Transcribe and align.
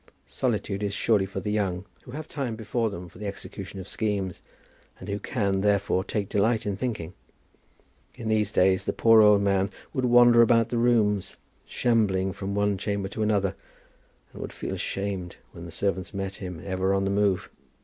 Solitude 0.25 0.81
is 0.81 0.95
surely 0.95 1.27
for 1.27 1.41
the 1.41 1.51
young, 1.51 1.85
who 2.05 2.11
have 2.13 2.27
time 2.27 2.55
before 2.55 2.89
them 2.89 3.07
for 3.07 3.19
the 3.19 3.27
execution 3.27 3.79
of 3.79 3.87
schemes, 3.87 4.41
and 4.99 5.07
who 5.07 5.19
can, 5.19 5.61
therefore, 5.61 6.03
take 6.03 6.27
delight 6.27 6.65
in 6.65 6.75
thinking. 6.75 7.13
In 8.15 8.27
these 8.27 8.51
days 8.51 8.85
the 8.85 8.93
poor 8.93 9.21
old 9.21 9.43
man 9.43 9.69
would 9.93 10.05
wander 10.05 10.41
about 10.41 10.69
the 10.69 10.79
rooms, 10.79 11.35
shambling 11.67 12.33
from 12.33 12.55
one 12.55 12.79
chamber 12.79 13.09
to 13.09 13.21
another, 13.21 13.53
and 14.33 14.41
would 14.41 14.53
feel 14.53 14.73
ashamed 14.73 15.35
when 15.51 15.65
the 15.65 15.71
servants 15.71 16.15
met 16.15 16.37
him 16.37 16.63
ever 16.65 16.95
on 16.95 17.03
the 17.03 17.11
move. 17.11 17.51